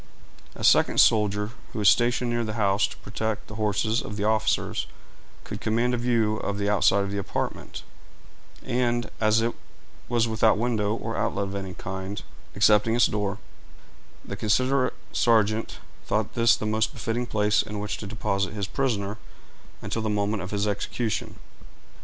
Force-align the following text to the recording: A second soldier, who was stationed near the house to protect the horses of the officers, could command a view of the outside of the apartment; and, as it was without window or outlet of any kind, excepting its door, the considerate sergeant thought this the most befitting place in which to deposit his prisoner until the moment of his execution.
A 0.55 0.63
second 0.63 0.99
soldier, 0.99 1.51
who 1.71 1.77
was 1.77 1.87
stationed 1.87 2.31
near 2.31 2.43
the 2.43 2.53
house 2.57 2.87
to 2.87 2.97
protect 2.97 3.45
the 3.45 3.53
horses 3.53 4.01
of 4.01 4.17
the 4.17 4.23
officers, 4.23 4.87
could 5.43 5.61
command 5.61 5.93
a 5.93 5.97
view 5.97 6.37
of 6.37 6.57
the 6.57 6.67
outside 6.67 7.03
of 7.03 7.11
the 7.11 7.19
apartment; 7.19 7.83
and, 8.63 9.11
as 9.21 9.41
it 9.41 9.53
was 10.09 10.27
without 10.27 10.57
window 10.57 10.95
or 10.95 11.15
outlet 11.15 11.43
of 11.49 11.53
any 11.55 11.75
kind, 11.75 12.23
excepting 12.55 12.95
its 12.95 13.05
door, 13.05 13.37
the 14.25 14.35
considerate 14.35 14.95
sergeant 15.11 15.77
thought 16.07 16.33
this 16.33 16.55
the 16.55 16.65
most 16.65 16.93
befitting 16.93 17.27
place 17.27 17.61
in 17.61 17.77
which 17.77 17.97
to 17.97 18.07
deposit 18.07 18.53
his 18.53 18.65
prisoner 18.65 19.19
until 19.83 20.01
the 20.01 20.09
moment 20.09 20.41
of 20.41 20.49
his 20.49 20.67
execution. 20.67 21.35